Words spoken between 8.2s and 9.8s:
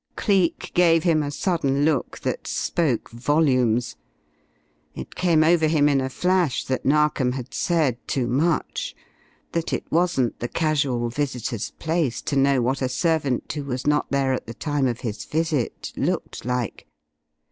much; that